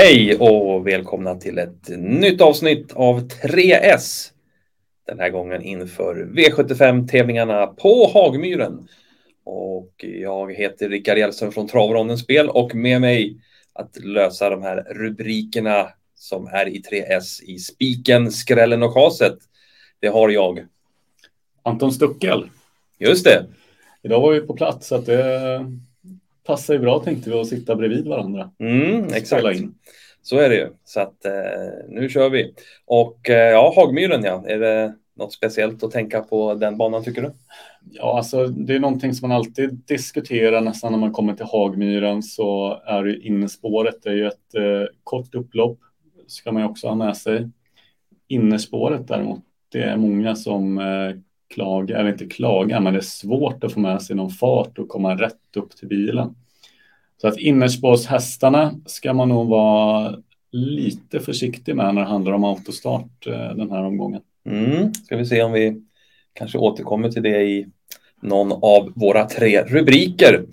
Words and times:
Hej 0.00 0.36
och 0.36 0.86
välkomna 0.86 1.34
till 1.34 1.58
ett 1.58 1.88
nytt 1.98 2.40
avsnitt 2.40 2.92
av 2.92 3.28
3S. 3.28 4.30
Den 5.06 5.18
här 5.18 5.30
gången 5.30 5.62
inför 5.62 6.28
V75-tävlingarna 6.34 7.66
på 7.66 8.10
Hagmyren. 8.14 8.88
Och 9.44 9.94
jag 9.98 10.54
heter 10.54 10.88
Rickard 10.88 11.18
Hjellström 11.18 11.52
från 11.52 11.68
Travrondens 11.68 12.20
spel 12.20 12.48
och 12.48 12.74
med 12.74 13.00
mig 13.00 13.36
att 13.72 14.04
lösa 14.04 14.50
de 14.50 14.62
här 14.62 14.76
rubrikerna 14.90 15.88
som 16.14 16.46
är 16.46 16.68
i 16.68 16.82
3S 16.82 17.42
i 17.42 17.58
spiken, 17.58 18.32
skrällen 18.32 18.82
och 18.82 18.94
kaset. 18.94 19.38
Det 20.00 20.08
har 20.08 20.28
jag. 20.28 20.66
Anton 21.62 21.92
Stuckel. 21.92 22.50
Just 22.98 23.24
det. 23.24 23.46
Idag 24.02 24.20
var 24.20 24.32
vi 24.32 24.40
på 24.40 24.56
plats 24.56 24.86
så 24.86 24.94
att 24.94 25.06
det 25.06 25.78
passar 26.48 26.74
ju 26.74 26.80
bra 26.80 27.00
tänkte 27.00 27.30
vi 27.30 27.40
att 27.40 27.46
sitta 27.46 27.76
bredvid 27.76 28.06
varandra. 28.06 28.50
Mm, 28.58 29.04
exakt. 29.04 29.56
In. 29.56 29.74
Så 30.22 30.38
är 30.38 30.48
det 30.48 30.56
ju. 30.56 30.68
Så 30.84 31.00
att 31.00 31.24
eh, 31.24 31.32
nu 31.88 32.08
kör 32.08 32.30
vi. 32.30 32.54
Och 32.86 33.30
eh, 33.30 33.50
ja, 33.50 33.72
Hagmyren 33.76 34.24
ja. 34.24 34.44
Är 34.46 34.58
det 34.58 34.94
något 35.16 35.32
speciellt 35.32 35.82
att 35.82 35.90
tänka 35.90 36.20
på 36.20 36.54
den 36.54 36.76
banan 36.76 37.04
tycker 37.04 37.22
du? 37.22 37.32
Ja, 37.90 38.16
alltså 38.16 38.46
det 38.46 38.74
är 38.74 38.80
någonting 38.80 39.14
som 39.14 39.28
man 39.28 39.36
alltid 39.36 39.82
diskuterar 39.86 40.60
nästan 40.60 40.92
när 40.92 40.98
man 40.98 41.12
kommer 41.12 41.34
till 41.34 41.46
Hagmyren 41.46 42.22
så 42.22 42.80
är 42.86 43.02
det 43.04 43.18
innespåret. 43.18 44.02
Det 44.02 44.10
är 44.10 44.14
ju 44.14 44.26
ett 44.26 44.54
eh, 44.54 44.94
kort 45.04 45.34
upplopp 45.34 45.78
ska 46.26 46.52
man 46.52 46.62
ju 46.62 46.68
också 46.68 46.88
ha 46.88 46.94
med 46.94 47.16
sig. 47.16 47.48
Innerspåret 48.28 49.08
däremot, 49.08 49.40
det 49.72 49.82
är 49.82 49.96
många 49.96 50.36
som 50.36 50.78
klaga, 51.54 51.98
eller 51.98 52.10
inte 52.10 52.26
klaga, 52.26 52.80
men 52.80 52.92
det 52.92 52.98
är 52.98 53.02
svårt 53.02 53.64
att 53.64 53.72
få 53.72 53.80
med 53.80 54.02
sig 54.02 54.16
någon 54.16 54.30
fart 54.30 54.78
och 54.78 54.88
komma 54.88 55.14
rätt 55.14 55.56
upp 55.56 55.76
till 55.76 55.88
bilen. 55.88 56.34
Så 57.20 57.28
att 57.28 57.38
innerspårshästarna 57.38 58.74
ska 58.86 59.12
man 59.12 59.28
nog 59.28 59.48
vara 59.48 60.16
lite 60.52 61.20
försiktig 61.20 61.76
med 61.76 61.94
när 61.94 62.02
det 62.02 62.08
handlar 62.08 62.32
om 62.32 62.44
autostart 62.44 63.26
eh, 63.26 63.54
den 63.54 63.70
här 63.70 63.84
omgången. 63.84 64.20
Mm. 64.46 64.94
Ska 64.94 65.16
vi 65.16 65.24
se 65.24 65.42
om 65.42 65.52
vi 65.52 65.82
kanske 66.32 66.58
återkommer 66.58 67.10
till 67.10 67.22
det 67.22 67.42
i 67.42 67.66
någon 68.22 68.52
av 68.52 68.92
våra 68.94 69.24
tre 69.24 69.62
rubriker. 69.62 70.44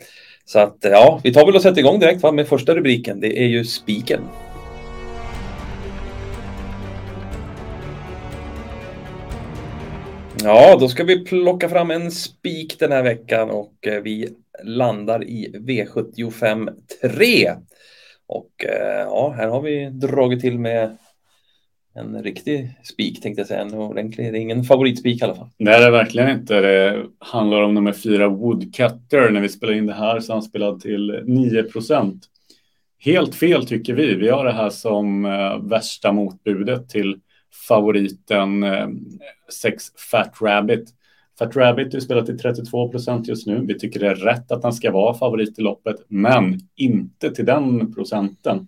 Så 0.45 0.59
att 0.59 0.85
eh, 0.85 0.91
ja, 0.91 1.19
vi 1.23 1.33
tar 1.33 1.45
väl 1.45 1.55
och 1.55 1.61
sätter 1.61 1.79
igång 1.79 1.99
direkt 1.99 2.23
va, 2.23 2.31
med 2.31 2.47
första 2.47 2.75
rubriken. 2.75 3.19
Det 3.19 3.43
är 3.43 3.47
ju 3.47 3.65
spiken. 3.65 4.21
Ja, 10.45 10.77
då 10.79 10.87
ska 10.87 11.03
vi 11.03 11.25
plocka 11.25 11.69
fram 11.69 11.91
en 11.91 12.11
spik 12.11 12.79
den 12.79 12.91
här 12.91 13.03
veckan 13.03 13.49
och 13.49 13.87
eh, 13.87 14.01
vi 14.01 14.29
landar 14.63 15.23
i 15.23 15.55
V75 15.59 16.69
3. 17.01 17.51
Och 18.27 18.65
eh, 18.65 18.99
ja, 18.99 19.33
här 19.37 19.47
har 19.47 19.61
vi 19.61 19.89
dragit 19.89 20.41
till 20.41 20.59
med 20.59 20.97
en 21.95 22.23
riktig 22.23 22.69
spik 22.83 23.21
tänkte 23.21 23.39
jag 23.39 23.47
säga. 23.47 23.61
En 23.61 23.73
ordentlig, 23.73 24.33
det 24.33 24.39
är 24.39 24.41
ingen 24.41 24.63
favoritspik 24.63 25.21
i 25.21 25.23
alla 25.23 25.35
fall. 25.35 25.49
Nej, 25.57 25.79
det 25.79 25.85
är 25.85 25.91
verkligen 25.91 26.29
inte. 26.29 26.61
Det 26.61 27.05
handlar 27.19 27.61
om 27.61 27.73
nummer 27.73 27.93
fyra 27.93 28.27
Woodcutter. 28.27 29.29
När 29.29 29.41
vi 29.41 29.49
spelar 29.49 29.73
in 29.73 29.85
det 29.85 29.93
här 29.93 30.19
så 30.19 30.31
är 30.31 30.35
han 30.35 30.43
spelad 30.43 30.81
till 30.81 31.23
9 31.25 31.63
procent. 31.63 32.25
Helt 32.99 33.35
fel 33.35 33.67
tycker 33.67 33.93
vi. 33.93 34.15
Vi 34.15 34.29
har 34.29 34.45
det 34.45 34.51
här 34.51 34.69
som 34.69 35.25
eh, 35.25 35.59
värsta 35.69 36.11
motbudet 36.11 36.89
till 36.89 37.19
favoriten 37.67 38.63
eh, 38.63 38.87
Sex 39.61 39.83
Fat 40.11 40.33
Rabbit. 40.41 40.89
Fat 41.39 41.55
Rabbit 41.55 41.93
är 41.93 41.99
spelat 41.99 42.25
till 42.25 42.39
32 42.39 42.89
procent 42.89 43.27
just 43.27 43.47
nu. 43.47 43.65
Vi 43.67 43.79
tycker 43.79 43.99
det 43.99 44.07
är 44.07 44.15
rätt 44.15 44.51
att 44.51 44.63
han 44.63 44.73
ska 44.73 44.91
vara 44.91 45.13
favorit 45.13 45.59
i 45.59 45.61
loppet, 45.61 45.95
men 46.07 46.59
inte 46.75 47.31
till 47.31 47.45
den 47.45 47.93
procenten. 47.93 48.67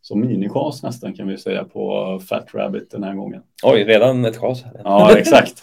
Så 0.00 0.16
minichas 0.16 0.82
nästan 0.82 1.14
kan 1.14 1.28
vi 1.28 1.38
säga 1.38 1.64
på 1.64 2.20
Fat 2.28 2.54
Rabbit 2.54 2.90
den 2.90 3.02
här 3.02 3.14
gången. 3.14 3.42
Oj, 3.62 3.84
redan 3.84 4.24
ett 4.24 4.36
chas? 4.36 4.64
Ja, 4.84 5.18
exakt. 5.18 5.62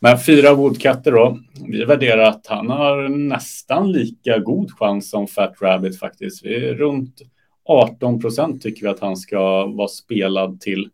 Men 0.00 0.18
fyra 0.18 0.54
Woodcutter 0.54 1.12
då. 1.12 1.38
Vi 1.68 1.84
värderar 1.84 2.22
att 2.22 2.46
han 2.46 2.70
har 2.70 3.08
nästan 3.08 3.92
lika 3.92 4.38
god 4.38 4.70
chans 4.70 5.10
som 5.10 5.26
Fat 5.26 5.54
Rabbit 5.60 5.98
faktiskt. 5.98 6.44
Vi 6.44 6.68
är 6.68 6.74
runt 6.74 7.22
18 7.64 8.20
procent 8.20 8.62
tycker 8.62 8.82
vi 8.82 8.88
att 8.88 9.00
han 9.00 9.16
ska 9.16 9.66
vara 9.66 9.88
spelad 9.88 10.60
till. 10.60 10.88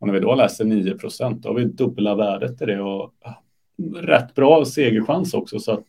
Och 0.00 0.06
när 0.06 0.14
vi 0.14 0.20
då 0.20 0.34
läser 0.34 0.64
9 0.64 0.94
procent, 0.94 1.42
då 1.42 1.48
har 1.48 1.54
vi 1.54 1.64
dubbla 1.64 2.14
värdet 2.14 2.62
i 2.62 2.66
det 2.66 2.80
och 2.80 3.12
rätt 3.96 4.34
bra 4.34 4.64
segerchans 4.64 5.34
också. 5.34 5.58
Så 5.58 5.72
att 5.72 5.86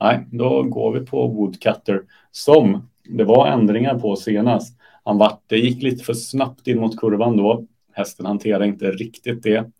nej, 0.00 0.26
då 0.30 0.62
går 0.62 0.92
vi 0.92 1.06
på 1.06 1.28
Woodcutter 1.28 2.02
som 2.30 2.88
det 3.04 3.24
var 3.24 3.46
ändringar 3.46 3.98
på 3.98 4.16
senast. 4.16 4.78
Han 5.04 5.18
vart, 5.18 5.42
det 5.46 5.58
gick 5.58 5.82
lite 5.82 6.04
för 6.04 6.14
snabbt 6.14 6.66
in 6.66 6.80
mot 6.80 6.98
kurvan 6.98 7.36
då. 7.36 7.66
Hästen 7.92 8.26
hanterar 8.26 8.64
inte 8.64 8.90
riktigt 8.90 9.42
det. 9.42 9.70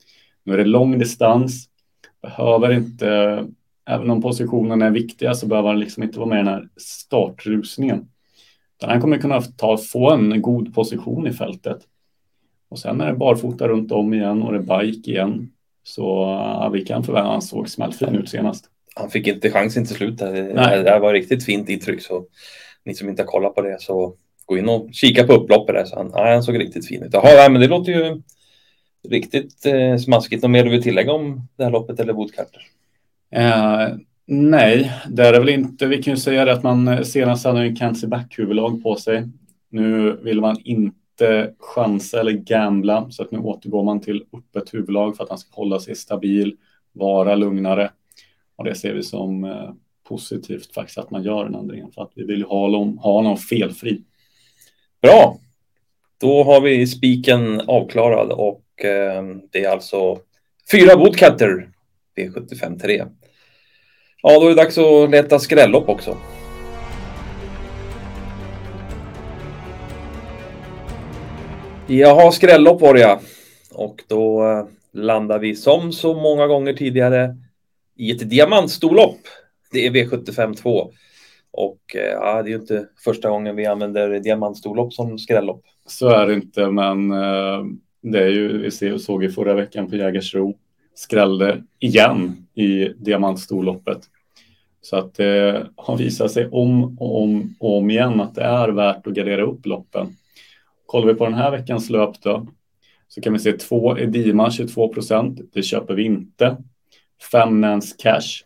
Nu 0.45 0.53
är 0.53 0.59
det 0.59 0.65
lång 0.65 0.99
distans. 0.99 1.69
Behöver 2.23 2.73
inte, 2.73 3.07
även 3.87 4.11
om 4.11 4.23
positionen 4.23 4.83
är 4.83 4.91
viktiga 4.91 5.35
så 5.35 5.47
behöver 5.47 5.69
han 5.69 5.81
liksom 5.81 6.03
inte 6.03 6.19
vara 6.19 6.29
med 6.29 6.37
i 6.37 6.45
den 6.45 6.55
här 6.55 6.69
startrusningen. 6.77 8.09
Utan 8.79 8.91
han 8.91 9.01
kommer 9.01 9.19
kunna 9.19 9.41
ta, 9.41 9.77
få 9.77 10.11
en 10.11 10.43
god 10.43 10.75
position 10.75 11.27
i 11.27 11.33
fältet. 11.33 11.79
Och 12.69 12.79
sen 12.79 13.01
är 13.01 13.07
det 13.07 13.19
barfota 13.19 13.69
runt 13.69 13.93
om 13.93 14.15
igen 14.15 14.43
och 14.43 14.53
det 14.53 14.59
är 14.59 14.81
bike 14.81 15.11
igen. 15.11 15.51
Så 15.85 16.03
ja, 16.03 16.71
vi 16.73 16.85
kan 16.85 17.05
förvänta 17.05 17.31
han 17.31 17.43
såg 17.43 17.69
smällfin 17.69 18.15
ut 18.15 18.29
senast. 18.29 18.65
Han 18.95 19.11
fick 19.11 19.27
inte 19.27 19.51
chansen 19.51 19.87
till 19.87 19.97
slut. 19.97 20.19
Det, 20.19 20.53
det 20.83 20.99
var 20.99 21.13
riktigt 21.13 21.45
fint 21.45 21.69
intryck. 21.69 22.03
Så 22.03 22.25
ni 22.85 22.95
som 22.95 23.09
inte 23.09 23.23
har 23.23 23.27
kollat 23.27 23.55
på 23.55 23.63
det 23.63 23.77
så 23.81 24.15
gå 24.47 24.59
in 24.59 24.69
och 24.69 24.89
kika 24.93 25.27
på 25.27 25.33
upploppet 25.33 25.75
där. 25.75 25.85
Så 25.85 25.97
han, 25.97 26.11
ja, 26.15 26.33
han 26.33 26.43
såg 26.43 26.59
riktigt 26.59 26.89
fin 26.89 27.03
ut. 27.03 27.13
Jaha, 27.13 27.49
men 27.49 27.61
det 27.61 27.67
låter 27.67 27.93
ju 27.93 28.23
riktigt 29.09 29.67
eh, 29.67 29.97
smaskigt. 29.97 30.43
Något 30.43 30.51
mer 30.51 30.65
du 30.65 30.71
vill 30.71 30.83
tillägga 30.83 31.13
om 31.13 31.49
det 31.57 31.65
här 31.65 31.71
loppet 31.71 32.01
eller 32.01 32.13
Woodcarter? 32.13 32.63
Uh, 33.37 33.97
nej, 34.27 34.93
det 35.09 35.27
är 35.27 35.33
det 35.33 35.39
väl 35.39 35.49
inte. 35.49 35.87
Vi 35.87 36.03
kan 36.03 36.15
ju 36.15 36.21
säga 36.21 36.45
det 36.45 36.53
att 36.53 36.63
man 36.63 37.05
senast 37.05 37.45
hade 37.45 37.61
en 37.61 37.77
cancer 37.77 38.09
back-huvudlag 38.09 38.83
på 38.83 38.97
sig. 38.97 39.29
Nu 39.71 40.17
vill 40.23 40.41
man 40.41 40.61
inte 40.65 40.97
inte 41.21 41.55
chansa 41.59 42.21
eller 42.21 42.33
gambla 42.33 43.11
så 43.11 43.23
att 43.23 43.31
nu 43.31 43.39
återgår 43.39 43.85
man 43.85 44.01
till 44.01 44.25
öppet 44.33 44.75
huvudlag 44.75 45.17
för 45.17 45.25
att 45.25 45.31
han 45.31 45.39
ska 45.39 45.57
hålla 45.57 45.79
sig 45.81 45.97
stabil, 45.97 46.57
vara 46.93 47.35
lugnare. 47.35 47.91
Och 48.57 48.65
det 48.65 48.75
ser 48.75 48.95
vi 48.95 49.03
som 49.03 49.45
eh, 49.45 49.71
positivt 50.09 50.75
faktiskt 50.75 50.99
att 50.99 51.11
man 51.11 51.23
gör 51.23 51.45
den 51.45 51.55
ändringen 51.55 51.93
för 51.93 52.03
att 52.03 52.13
vi 52.15 52.25
vill 52.25 52.43
ha 52.43 52.61
honom, 52.61 52.99
ha 52.99 53.13
honom 53.13 53.37
felfri. 53.37 54.03
Bra! 55.03 55.39
Då 56.21 56.43
har 56.43 56.61
vi 56.61 56.87
spiken 56.87 57.61
avklarad 57.61 58.31
och 58.31 58.85
eh, 58.85 59.25
det 59.53 59.65
är 59.65 59.71
alltså 59.71 60.19
fyra 60.73 60.97
Woodcutter 60.97 61.71
V75 62.17 62.79
3. 62.79 63.05
Ja, 64.23 64.41
då 64.41 64.47
är 64.47 64.49
det 64.49 64.55
dags 64.55 64.79
att 64.79 65.11
leta 65.11 65.39
skrällopp 65.39 65.89
också. 65.89 66.17
Jaha, 71.89 72.33
skrällopp 72.33 72.81
var 72.81 72.95
det 72.95 73.01
ja. 73.01 73.21
Och 73.75 74.05
då 74.09 74.45
eh, 74.45 74.67
landar 74.93 75.39
vi 75.39 75.57
som 75.57 75.93
så 75.93 76.15
många 76.15 76.47
gånger 76.47 76.73
tidigare 76.73 77.37
i 77.97 78.11
ett 78.11 78.31
diamantstorlopp. 78.31 79.19
Det 79.73 79.87
är 79.87 79.91
V75 79.91 80.55
2. 80.55 80.91
Och 81.51 81.81
eh, 81.95 82.13
ja, 82.13 82.43
det 82.43 82.49
är 82.49 82.51
ju 82.51 82.61
inte 82.61 82.87
första 83.05 83.31
gången 83.31 83.57
vi 83.57 83.67
använder 83.67 84.21
diamantstorlopp 84.21 84.93
som 84.93 85.19
skrällopp. 85.19 85.63
Så 85.87 86.09
är 86.09 86.27
det 86.27 86.35
inte, 86.35 86.71
men 86.71 87.13
eh, 87.13 87.65
det 88.03 88.25
är 88.25 88.29
ju, 88.29 88.71
vi 88.81 88.99
såg 88.99 89.25
i 89.25 89.29
förra 89.29 89.55
veckan 89.55 89.91
på 89.91 89.97
Jägersro, 89.97 90.55
skrällde 90.95 91.63
igen 91.79 92.47
i 92.55 92.89
diamantstorloppet. 92.89 93.99
Så 94.81 94.97
att 94.97 95.15
det 95.15 95.67
har 95.77 95.97
visat 95.97 96.31
sig 96.31 96.49
om 96.49 96.99
och 96.99 97.23
om 97.23 97.57
och 97.61 97.79
om 97.79 97.91
igen 97.91 98.21
att 98.21 98.35
det 98.35 98.43
är 98.43 98.69
värt 98.69 99.07
att 99.07 99.13
gardera 99.13 99.43
upp 99.43 99.67
loppen. 99.67 100.17
Kollar 100.87 101.07
vi 101.07 101.15
på 101.15 101.25
den 101.25 101.35
här 101.35 101.51
veckans 101.51 101.91
löp 101.91 102.23
då 102.23 102.47
så 103.09 103.21
kan 103.21 103.33
vi 103.33 103.39
se 103.39 103.53
två 103.53 103.99
Edima 103.99 104.51
22 104.51 104.89
procent. 104.89 105.41
Det 105.53 105.63
köper 105.63 105.95
vi 105.95 106.05
inte. 106.05 106.57
Fem 107.33 107.61
Nance 107.61 107.95
Cash 107.99 108.45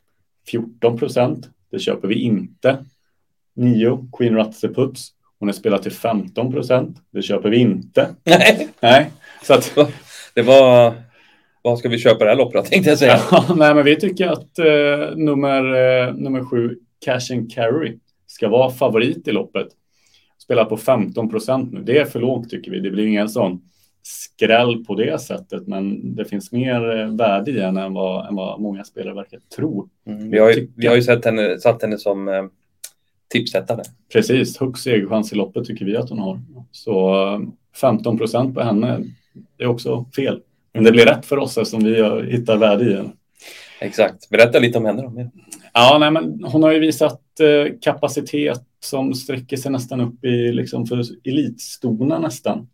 14 0.51 0.99
procent. 0.99 1.49
Det 1.71 1.79
köper 1.79 2.09
vi 2.09 2.15
inte. 2.15 2.85
Nio 3.55 4.09
Queen 4.19 4.37
Ratseputs. 4.37 5.09
Hon 5.39 5.49
är 5.49 5.53
spelad 5.53 5.83
till 5.83 5.93
15 5.93 6.53
procent. 6.53 6.97
Det 7.11 7.23
köper 7.23 7.51
vi 7.51 7.59
inte. 7.59 8.09
Nej. 8.25 8.69
Nej. 8.81 9.11
Så 9.43 9.55
att, 9.55 9.79
det 10.35 10.43
var... 10.43 10.95
Vad 11.63 11.79
ska 11.79 11.89
vi 11.89 11.99
köpa 11.99 12.25
det 12.25 12.31
här 12.31 12.37
loppet 12.37 12.65
tänkte 12.65 12.91
jag 12.91 12.99
säga. 12.99 13.21
Ja, 13.31 13.55
nej, 13.57 13.75
men 13.75 13.85
vi 13.85 13.97
tycker 13.97 14.27
att 14.27 14.59
eh, 14.59 15.17
nummer, 15.17 15.65
eh, 15.65 16.15
nummer 16.15 16.45
sju, 16.45 16.77
Cash 17.05 17.33
and 17.33 17.53
Carry, 17.53 17.99
ska 18.27 18.49
vara 18.49 18.71
favorit 18.71 19.29
i 19.29 19.33
loppet 19.33 19.69
spelar 20.51 20.65
på 20.65 20.77
15 20.77 21.31
procent 21.31 21.73
nu. 21.73 21.83
Det 21.83 21.99
är 21.99 22.05
för 22.05 22.21
lågt 22.21 22.51
tycker 22.51 22.71
vi. 22.71 22.81
Det 22.81 22.91
blir 22.91 23.07
ingen 23.07 23.29
sån 23.29 23.61
skräll 24.03 24.85
på 24.85 24.95
det 24.95 25.21
sättet, 25.21 25.67
men 25.67 26.15
det 26.15 26.25
finns 26.25 26.53
mer 26.53 26.99
eh, 26.99 27.17
värde 27.17 27.51
i 27.51 27.61
henne 27.61 27.83
än 27.83 27.95
vad, 27.95 28.29
än 28.29 28.35
vad 28.35 28.61
många 28.61 28.85
spelare 28.85 29.15
verkar 29.15 29.41
tro. 29.57 29.89
Mm. 30.07 30.31
Vi, 30.31 30.39
har 30.39 30.51
ju, 30.51 30.69
vi 30.77 30.87
har 30.87 30.97
ju 30.97 31.03
sett 31.03 31.25
henne, 31.25 31.59
satt 31.59 31.83
henne 31.83 31.99
som 31.99 32.29
eh, 32.29 32.45
tipsättare. 33.29 33.83
Precis, 34.13 34.59
högst 34.59 34.83
segerchans 34.85 35.33
i 35.33 35.37
loppet 35.37 35.65
tycker 35.65 35.85
vi 35.85 35.97
att 35.97 36.11
hon 36.11 36.19
har. 36.19 36.41
Så 36.71 37.15
15 37.81 38.19
procent 38.19 38.55
på 38.55 38.61
henne 38.61 39.05
är 39.59 39.67
också 39.67 40.07
fel. 40.17 40.41
Men 40.73 40.85
det 40.85 40.93
blir 40.93 41.07
rätt 41.07 41.27
för 41.27 41.39
oss 41.39 41.59
eftersom 41.59 41.85
vi 41.85 42.23
hittar 42.31 42.57
värde 42.57 42.85
i 42.85 42.97
henne. 42.97 43.11
Exakt. 43.81 44.29
Berätta 44.29 44.59
lite 44.59 44.79
om 44.79 44.85
henne 44.85 45.03
då. 45.03 45.31
Ja, 45.73 45.97
nej, 46.01 46.11
men 46.11 46.45
hon 46.45 46.63
har 46.63 46.73
ju 46.73 46.79
visat 46.79 47.41
eh, 47.41 47.73
kapacitet 47.81 48.63
som 48.81 49.15
sträcker 49.15 49.57
sig 49.57 49.73
nästan 49.73 50.01
upp 50.01 50.25
i 50.25 50.53
liksom 50.53 50.87
för 50.87 51.03
elitstona 51.25 52.19
nästan. 52.19 52.69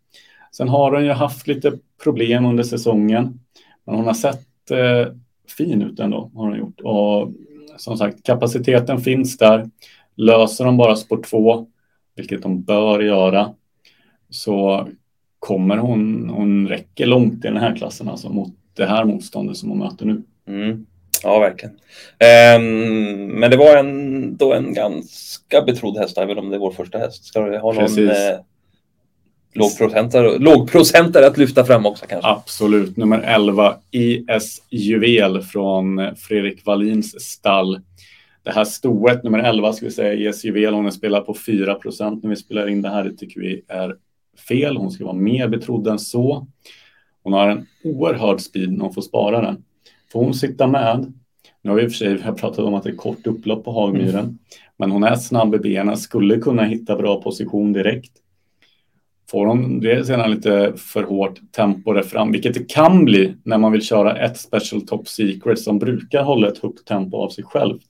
Sen 0.51 0.69
har 0.69 0.91
hon 0.91 1.05
ju 1.05 1.11
haft 1.11 1.47
lite 1.47 1.79
problem 2.03 2.45
under 2.45 2.63
säsongen, 2.63 3.39
men 3.85 3.95
hon 3.95 4.05
har 4.05 4.13
sett 4.13 4.71
eh, 4.71 5.13
fin 5.57 5.81
ut 5.81 5.99
ändå 5.99 6.31
har 6.35 6.47
hon 6.47 6.57
gjort 6.57 6.79
och 6.81 7.31
som 7.77 7.97
sagt 7.97 8.23
kapaciteten 8.23 9.01
finns 9.01 9.37
där. 9.37 9.69
Löser 10.15 10.65
de 10.65 10.77
bara 10.77 10.95
spår 10.95 11.23
2, 11.23 11.67
vilket 12.15 12.41
de 12.41 12.61
bör 12.61 12.99
göra, 12.99 13.53
så 14.29 14.87
kommer 15.39 15.77
hon, 15.77 16.29
hon 16.29 16.67
räcker 16.67 17.05
långt 17.05 17.45
i 17.45 17.47
den 17.47 17.57
här 17.57 17.75
klassen 17.75 18.09
alltså 18.09 18.29
mot 18.29 18.53
det 18.73 18.85
här 18.85 19.05
motståndet 19.05 19.57
som 19.57 19.69
hon 19.69 19.79
möter 19.79 20.05
nu. 20.05 20.23
Mm. 20.47 20.85
Ja, 21.23 21.39
verkligen. 21.39 21.75
Um, 22.55 23.25
men 23.39 23.51
det 23.51 23.57
var 23.57 23.77
ändå 23.77 24.53
en 24.53 24.73
ganska 24.73 25.61
betrodd 25.61 25.97
häst, 25.97 26.17
även 26.17 26.37
om 26.37 26.49
det 26.49 26.55
är 26.55 26.59
vår 26.59 26.71
första 26.71 26.97
häst. 26.97 27.25
Ska 27.25 27.41
du 27.41 27.57
ha 27.57 27.73
någon 27.73 28.09
eh, 28.09 28.39
lågprocentare, 29.53 30.37
lågprocentare 30.37 31.27
att 31.27 31.37
lyfta 31.37 31.65
fram 31.65 31.85
också 31.85 32.05
kanske? 32.05 32.29
Absolut. 32.29 32.97
Nummer 32.97 33.19
11, 33.19 33.75
IS 33.91 34.61
Juvel 34.69 35.41
från 35.41 36.15
Fredrik 36.15 36.65
Wallins 36.65 37.21
stall. 37.21 37.81
Det 38.43 38.51
här 38.51 38.65
stoet, 38.65 39.23
nummer 39.23 39.39
11, 39.39 39.73
ska 39.73 39.85
vi 39.85 39.91
säga, 39.91 40.29
IS 40.29 40.45
Juvel, 40.45 40.73
hon 40.73 40.85
är 40.85 40.91
spelad 40.91 41.25
på 41.25 41.33
4 41.45 41.75
procent 41.75 42.23
när 42.23 42.29
vi 42.29 42.35
spelar 42.35 42.67
in 42.67 42.81
det 42.81 42.89
här. 42.89 43.03
Det 43.03 43.17
tycker 43.17 43.41
vi 43.41 43.61
är 43.67 43.95
fel. 44.47 44.77
Hon 44.77 44.91
ska 44.91 45.05
vara 45.05 45.15
mer 45.15 45.47
betrodd 45.47 45.87
än 45.87 45.99
så. 45.99 46.47
Hon 47.23 47.33
har 47.33 47.49
en 47.49 47.67
oerhörd 47.83 48.41
speed 48.41 48.71
när 48.71 48.83
hon 48.83 48.93
får 48.93 49.01
spara 49.01 49.41
den. 49.41 49.63
Får 50.11 50.23
hon 50.23 50.33
sitta 50.33 50.67
med, 50.67 51.13
nu 51.61 51.69
har 51.69 51.77
vi 51.77 51.83
i 51.83 51.87
och 51.87 51.91
för 51.91 51.97
sig 51.97 52.17
pratat 52.17 52.59
om 52.59 52.73
att 52.73 52.83
det 52.83 52.89
är 52.89 52.95
kort 52.95 53.27
upplopp 53.27 53.63
på 53.63 53.71
Hagmyren, 53.71 54.15
mm. 54.15 54.37
men 54.77 54.91
hon 54.91 55.03
är 55.03 55.15
snabb 55.15 55.55
i 55.55 55.59
benen, 55.59 55.97
skulle 55.97 56.39
kunna 56.39 56.63
hitta 56.63 56.95
bra 56.95 57.21
position 57.21 57.73
direkt. 57.73 58.11
Får 59.29 59.45
hon 59.45 59.79
det 59.79 60.05
sedan 60.05 60.31
lite 60.31 60.73
för 60.77 61.03
hårt 61.03 61.39
tempo 61.51 61.93
där 61.93 62.01
fram, 62.01 62.31
vilket 62.31 62.53
det 62.53 62.69
kan 62.69 63.05
bli 63.05 63.35
när 63.43 63.57
man 63.57 63.71
vill 63.71 63.81
köra 63.81 64.17
ett 64.17 64.37
Special 64.37 64.81
Top 64.81 65.07
Secret 65.07 65.59
som 65.59 65.79
brukar 65.79 66.23
hålla 66.23 66.47
ett 66.47 66.57
högt 66.57 66.87
tempo 66.87 67.17
av 67.17 67.29
sig 67.29 67.43
självt. 67.43 67.87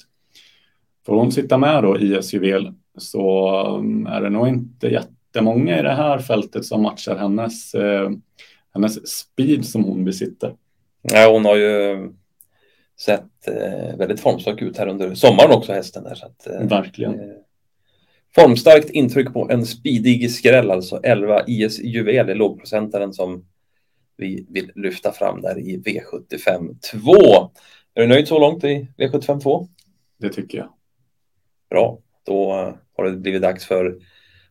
Får 1.06 1.16
hon 1.16 1.32
sitta 1.32 1.58
med 1.58 1.84
då 1.84 2.00
i 2.00 2.24
SUV 2.24 2.74
så 2.98 3.50
mm, 3.76 4.08
är 4.08 4.22
det 4.22 4.30
nog 4.30 4.48
inte 4.48 4.88
jättemånga 4.88 5.80
i 5.80 5.82
det 5.82 5.94
här 5.94 6.20
fältet 6.20 6.66
som 6.66 6.82
matchar 6.82 7.16
hennes, 7.16 7.74
eh, 7.74 8.10
hennes 8.74 9.08
speed 9.08 9.66
som 9.66 9.84
hon 9.84 10.06
besitter. 10.06 10.54
Ja, 11.12 11.32
hon 11.32 11.46
har 11.46 11.56
ju 11.56 11.98
sett 13.00 13.48
eh, 13.48 13.98
väldigt 13.98 14.20
formstark 14.20 14.62
ut 14.62 14.78
här 14.78 14.88
under 14.88 15.16
sommaren 15.16 15.52
också, 15.52 15.74
hästen 15.74 16.04
där. 16.04 16.16
Så 16.16 16.26
att, 16.26 16.48
eh, 16.48 16.68
Verkligen. 16.68 17.20
Eh, 17.20 17.36
formstarkt 18.36 18.90
intryck 18.90 19.34
på 19.34 19.50
en 19.52 19.66
speedig 19.66 20.32
skräll, 20.32 20.72
alltså 20.72 21.00
11 21.04 21.44
IS 21.48 21.80
Juvel 21.80 22.30
i 22.30 22.36
lågprocentaren 22.36 23.14
som 23.14 23.46
vi 24.18 24.46
vill 24.50 24.72
lyfta 24.76 25.12
fram 25.12 25.42
där 25.42 25.60
i 25.60 25.78
V75 25.78 26.80
2. 26.92 27.14
Är 27.94 28.02
du 28.02 28.08
nöjd 28.08 28.28
så 28.28 28.40
långt 28.40 28.64
i 28.64 28.88
V75 28.98 29.40
2? 29.40 29.68
Det 30.20 30.30
tycker 30.30 30.58
jag. 30.58 30.70
Bra, 31.70 32.00
då 32.26 32.52
har 32.98 33.06
det 33.06 33.12
blivit 33.12 33.42
dags 33.42 33.66
för 33.66 33.98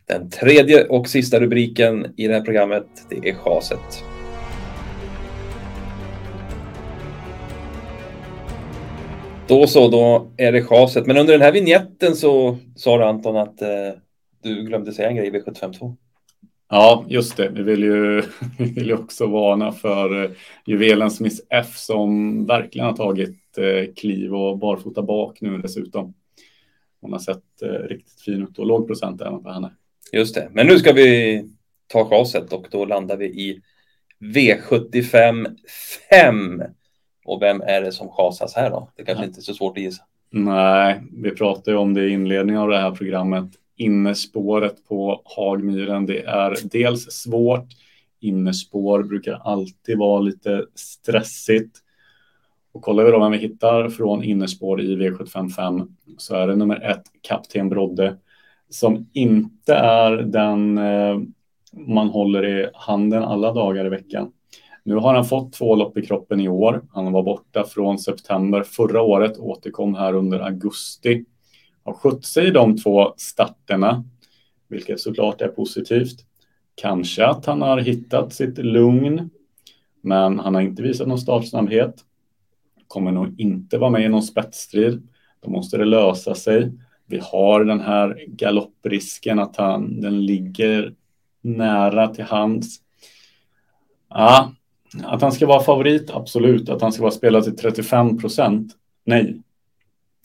den 0.07 0.31
tredje 0.31 0.85
och 0.85 1.09
sista 1.09 1.41
rubriken 1.41 2.15
i 2.17 2.27
det 2.27 2.35
här 2.35 2.45
programmet. 2.45 2.87
Det 3.09 3.29
är 3.29 3.35
chaset. 3.35 4.16
Då 9.49 9.67
så, 9.67 9.89
då 9.89 10.31
är 10.37 10.53
det 10.53 10.63
chaset. 10.63 11.07
Men 11.07 11.17
under 11.17 11.33
den 11.33 11.43
här 11.43 11.53
vignetten 11.53 12.17
så 12.17 12.59
sa 12.77 12.99
du 12.99 13.05
Anton 13.05 13.37
att 13.37 13.63
eh, 13.63 13.69
du 14.43 14.63
glömde 14.63 14.93
säga 14.93 15.09
en 15.09 15.17
grej 15.17 15.27
i 15.27 15.31
V752. 15.31 15.95
Ja, 16.69 17.05
just 17.09 17.37
det. 17.37 17.49
Vi 17.49 17.63
vill 17.63 17.83
ju, 17.83 18.23
vi 18.59 18.65
vill 18.65 18.87
ju 18.87 18.95
också 18.95 19.27
varna 19.27 19.73
för 19.73 20.25
eh, 20.25 20.31
juvelen 20.67 21.11
Smith 21.11 21.37
F 21.51 21.77
som 21.77 22.47
verkligen 22.47 22.87
har 22.87 22.97
tagit 22.97 23.59
eh, 23.59 23.95
kliv 23.95 24.35
och 24.35 24.59
barfota 24.59 25.03
bak 25.03 25.41
nu 25.41 25.59
dessutom. 25.59 26.15
Hon 27.01 27.13
har 27.13 27.19
sett 27.19 27.63
eh, 27.63 27.69
riktigt 27.69 28.21
fin 28.21 28.43
ut 28.43 28.59
och 28.59 28.67
låg 28.67 28.87
procent 28.87 29.21
även 29.21 29.43
på 29.43 29.51
henne. 29.51 29.71
Just 30.13 30.35
det, 30.35 30.49
men 30.53 30.67
nu 30.67 30.79
ska 30.79 30.93
vi 30.93 31.43
ta 31.87 32.09
chaset 32.09 32.53
och 32.53 32.67
då 32.71 32.85
landar 32.85 33.17
vi 33.17 33.27
i 33.27 33.61
V75 34.21 35.57
5. 36.11 36.63
Och 37.27 37.43
vem 37.43 37.61
är 37.61 37.81
det 37.81 37.93
som 37.93 38.09
chasas 38.09 38.55
här 38.55 38.71
då? 38.71 38.89
Det 38.97 39.05
kanske 39.05 39.25
ja. 39.25 39.29
inte 39.29 39.41
är 39.41 39.43
så 39.43 39.55
svårt 39.55 39.77
att 39.77 39.83
gissa. 39.83 40.03
Nej, 40.31 41.03
vi 41.13 41.31
pratade 41.31 41.71
ju 41.71 41.77
om 41.77 41.95
det 41.95 42.05
i 42.05 42.13
inledningen 42.13 42.63
av 42.63 42.69
det 42.69 42.79
här 42.79 42.91
programmet. 42.91 43.51
Innerspåret 43.77 44.89
på 44.89 45.23
Hagmyren, 45.25 46.07
det 46.07 46.23
är 46.23 46.57
dels 46.63 47.03
svårt. 47.03 47.67
Innerspår 48.21 49.03
brukar 49.03 49.41
alltid 49.45 49.99
vara 49.99 50.21
lite 50.21 50.65
stressigt. 50.75 51.79
Och 52.73 52.83
kollar 52.83 53.05
vi 53.05 53.11
då 53.11 53.21
vem 53.21 53.33
vi 53.33 53.39
hittar 53.39 53.89
från 53.89 54.25
innerspår 54.25 54.81
i 54.81 54.97
V755 54.97 55.95
så 56.19 56.35
är 56.35 56.47
det 56.47 56.57
nummer 56.57 56.91
ett, 56.91 57.03
Kapten 57.21 57.69
Brodde, 57.69 58.17
som 58.71 59.09
inte 59.13 59.75
är 59.75 60.17
den 60.17 60.79
eh, 60.79 61.19
man 61.73 62.09
håller 62.09 62.47
i 62.47 62.69
handen 62.75 63.23
alla 63.23 63.53
dagar 63.53 63.87
i 63.87 63.89
veckan. 63.89 64.33
Nu 64.87 64.95
har 64.95 65.15
han 65.15 65.25
fått 65.25 65.53
två 65.53 65.75
lopp 65.75 65.99
i 65.99 66.07
kroppen 66.07 66.41
i 66.41 66.49
år. 66.49 66.83
Han 66.93 67.13
var 67.13 67.23
borta 67.23 67.65
från 67.65 67.99
september 67.99 68.63
förra 68.63 69.03
året, 69.03 69.39
återkom 69.39 69.95
här 69.95 70.15
under 70.15 70.41
augusti. 70.41 71.25
Har 71.85 71.93
skött 71.93 72.25
sig 72.25 72.47
i 72.47 72.51
de 72.51 72.77
två 72.77 73.15
starterna, 73.17 74.05
vilket 74.69 75.01
såklart 75.01 75.41
är 75.41 75.49
positivt. 75.49 76.17
Kanske 76.75 77.27
att 77.27 77.47
han 77.47 77.63
har 77.63 77.79
hittat 77.79 78.33
sitt 78.33 78.59
lugn, 78.59 79.31
men 80.01 80.39
han 80.39 80.55
har 80.55 80.63
inte 80.63 80.83
visat 80.83 81.09
någon 81.09 81.19
startsnabbhet. 81.19 82.05
Kommer 82.89 83.13
nog 83.13 83.41
inte 83.41 83.79
vara 83.79 83.91
med 83.91 84.05
i 84.05 84.09
någon 84.09 84.23
spetsstrid. 84.23 85.09
Då 85.41 85.51
måste 85.51 85.77
det 85.77 85.85
lösa 85.85 86.35
sig. 86.35 86.73
Vi 87.07 87.21
har 87.23 87.65
den 87.65 87.81
här 87.81 88.25
galopprisken 88.27 89.39
att 89.39 89.57
han, 89.57 90.01
den 90.01 90.27
ligger 90.27 90.95
nära 91.41 92.09
till 92.09 92.25
hands. 92.25 92.81
Ja, 94.09 94.53
att 95.05 95.23
han 95.23 95.33
ska 95.33 95.47
vara 95.47 95.63
favorit, 95.63 96.11
absolut. 96.11 96.69
Att 96.69 96.83
han 96.83 96.93
ska 96.93 97.03
vara 97.03 97.13
spelad 97.13 97.45
till 97.45 97.57
35 97.57 98.19
procent, 98.19 98.73
nej. 99.05 99.43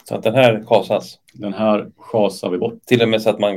Så 0.03 0.15
att 0.15 0.23
den 0.23 0.35
här 0.35 0.63
chasas? 0.65 1.19
Den 1.33 1.53
här 1.53 1.91
chasar 1.97 2.49
vi 2.49 2.57
bort. 2.57 2.85
Till 2.85 3.01
och 3.01 3.09
med 3.09 3.21
så 3.21 3.29
att 3.29 3.39
man 3.39 3.53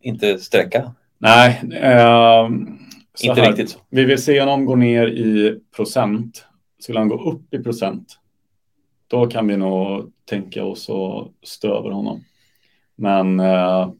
inte 0.00 0.38
sträcka? 0.38 0.94
Nej. 1.18 1.60
Eh, 1.72 2.48
inte 3.22 3.40
här. 3.40 3.48
riktigt 3.48 3.70
så. 3.70 3.78
Vi 3.90 4.04
vill 4.04 4.22
se 4.22 4.40
honom 4.40 4.64
gå 4.64 4.76
ner 4.76 5.06
i 5.06 5.60
procent. 5.76 6.44
Skulle 6.78 6.98
han 6.98 7.08
gå 7.08 7.30
upp 7.30 7.54
i 7.54 7.58
procent, 7.58 8.18
då 9.06 9.26
kan 9.26 9.48
vi 9.48 9.56
nog 9.56 10.12
tänka 10.24 10.64
oss 10.64 10.90
att 10.90 11.48
stå 11.48 11.78
över 11.78 11.90
honom. 11.90 12.24
Men 12.96 13.40
eh, 13.40 13.90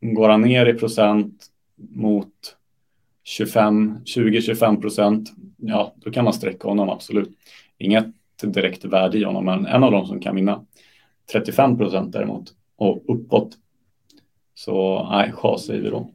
går 0.00 0.28
han 0.28 0.42
ner 0.42 0.66
i 0.66 0.74
procent 0.74 1.46
mot 1.76 2.56
25, 3.28 3.98
20-25 4.04 4.80
procent, 4.80 5.32
ja, 5.56 5.94
då 5.96 6.10
kan 6.10 6.24
man 6.24 6.32
sträcka 6.32 6.68
honom 6.68 6.88
absolut. 6.88 7.30
Inget 7.78 8.06
direkt 8.42 8.84
värde 8.84 9.18
i 9.18 9.24
honom, 9.24 9.44
men 9.44 9.66
en 9.66 9.84
av 9.84 9.92
dem 9.92 10.06
som 10.06 10.20
kan 10.20 10.36
vinna. 10.36 10.64
35 11.32 11.78
procent 11.78 12.12
däremot 12.12 12.54
och 12.76 13.04
uppåt. 13.08 13.50
Så 14.54 15.08
nej, 15.10 15.32
chas 15.32 15.66
säger 15.66 15.82
vi 15.82 15.90
då. 15.90 16.10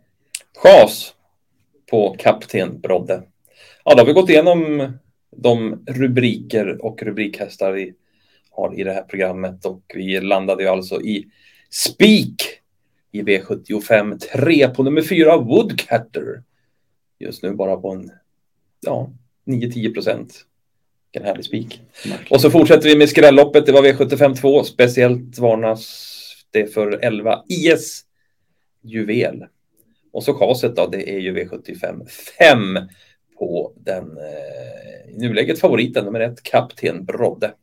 Chas 0.57 1.13
på 1.91 2.15
kapten 2.19 2.79
Brodde. 2.81 3.23
Ja, 3.85 3.93
då 3.95 3.99
har 3.99 4.05
vi 4.05 4.13
gått 4.13 4.29
igenom 4.29 4.91
de 5.37 5.85
rubriker 5.87 6.85
och 6.85 7.03
rubrikhästar 7.03 7.71
vi 7.71 7.93
har 8.51 8.79
i 8.79 8.83
det 8.83 8.93
här 8.93 9.03
programmet 9.03 9.65
och 9.65 9.81
vi 9.93 10.21
landade 10.21 10.63
ju 10.63 10.69
alltså 10.69 11.01
i 11.01 11.27
spik 11.69 12.43
i 13.11 13.21
V75 13.21 14.17
3 14.17 14.67
på 14.67 14.83
nummer 14.83 15.01
4 15.01 15.37
Woodcatter 15.37 16.43
just 17.21 17.43
nu 17.43 17.53
bara 17.53 17.77
på 17.77 17.91
en 17.91 18.11
ja, 18.79 19.09
9-10 19.45 19.93
procent. 19.93 20.45
Vilken 21.13 21.27
härlig 21.27 21.45
spik. 21.45 21.81
Och 22.29 22.41
så 22.41 22.51
fortsätter 22.51 22.89
vi 22.89 22.97
med 22.97 23.09
skrälloppet. 23.09 23.65
Det 23.65 23.71
var 23.71 23.81
V75 23.81 24.35
2. 24.35 24.63
Speciellt 24.63 25.39
varnas 25.39 26.17
det 26.51 26.73
för 26.73 26.99
11 27.01 27.43
IS 27.47 28.05
Juvel. 28.81 29.45
Och 30.11 30.23
så 30.23 30.33
chaset 30.33 30.75
då, 30.75 30.87
det 30.87 31.09
är 31.09 31.19
ju 31.19 31.35
V75 31.35 32.05
5 32.37 32.79
på 33.39 33.73
den 33.75 34.17
eh, 34.17 35.13
i 35.13 35.17
nuläget 35.17 35.59
favoriten 35.59 36.05
nummer 36.05 36.19
ett, 36.19 36.43
Kapten 36.43 37.05
Brodde. 37.05 37.53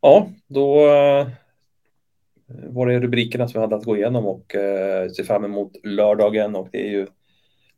Ja, 0.00 0.30
då 0.46 0.86
eh, 0.86 1.28
var 2.46 2.90
är 2.90 3.00
rubrikerna 3.00 3.48
som 3.48 3.60
vi 3.60 3.64
hade 3.64 3.76
att 3.76 3.84
gå 3.84 3.96
igenom 3.96 4.26
och 4.26 4.54
eh, 4.54 5.10
se 5.10 5.24
fram 5.24 5.44
emot 5.44 5.72
lördagen 5.82 6.56
och 6.56 6.68
det 6.72 6.86
är 6.86 6.90
ju 6.90 7.06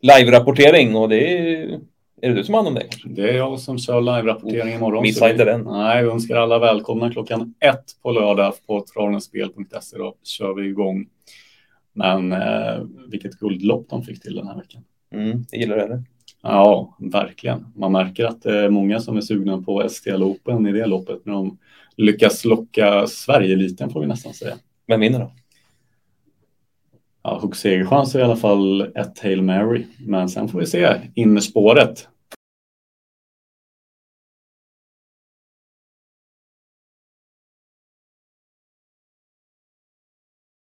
live-rapportering 0.03 0.97
och 0.97 1.09
det 1.09 1.39
är 1.39 1.81
är 2.23 2.29
det 2.29 2.35
du 2.35 2.45
som 2.45 2.55
har 2.55 2.63
hand 2.63 2.69
om 2.69 2.83
det? 2.83 2.89
Det 3.05 3.31
är 3.31 3.37
jag 3.37 3.61
som 3.61 3.79
kör 3.79 4.01
live-rapportering 4.01 4.75
imorgon. 4.75 5.03
Missa 5.03 5.31
inte 5.31 5.45
den. 5.45 5.65
Nej, 5.65 6.05
vi 6.05 6.11
önskar 6.11 6.37
alla 6.37 6.59
välkomna 6.59 7.13
klockan 7.13 7.55
ett 7.61 7.85
på 8.03 8.13
lördag 8.13 8.55
på 8.67 8.85
travenspel.se. 8.95 9.99
Då 9.99 10.15
kör 10.25 10.55
vi 10.55 10.69
igång. 10.69 11.07
Men 11.93 12.33
eh, 12.33 12.83
vilket 13.09 13.33
guldlopp 13.33 13.87
de 13.91 14.03
fick 14.03 14.23
till 14.23 14.35
den 14.35 14.47
här 14.47 14.57
veckan. 14.57 14.83
Mm, 15.15 15.45
det 15.51 15.57
gillar 15.57 15.77
du 15.77 15.83
eller? 15.83 16.03
Ja, 16.43 16.97
verkligen. 16.99 17.67
Man 17.77 17.93
märker 17.93 18.25
att 18.25 18.43
det 18.43 18.59
är 18.59 18.71
många 18.71 19.01
som 19.01 19.17
är 19.17 19.21
sugna 19.21 19.63
på 19.63 19.89
STL 19.89 20.23
Open 20.23 20.67
i 20.67 20.73
det 20.73 20.87
loppet. 20.87 21.27
När 21.27 21.33
de 21.33 21.59
lyckas 21.97 22.45
locka 22.45 23.07
Sverige-eliten 23.07 23.91
får 23.91 24.01
vi 24.01 24.07
nästan 24.07 24.35
säga. 24.35 24.55
Vem 24.87 25.01
vinner 25.01 25.19
då? 25.19 25.33
Ja, 27.23 27.39
högst 27.43 27.61
segerchanser 27.61 28.21
i 28.21 28.23
alla 28.23 28.37
fall 28.37 28.81
ett 28.81 29.19
Hail 29.23 29.43
Mary. 29.43 29.87
Men 29.99 30.29
sen 30.29 30.49
får 30.49 30.59
vi 30.59 30.67
se 30.67 30.97
innerspåret. 31.15 32.09